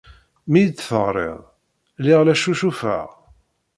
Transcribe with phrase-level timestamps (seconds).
[0.51, 1.41] Mi iyi-d-teɣrid,
[2.03, 3.09] lliɣ la ccucufeɣ.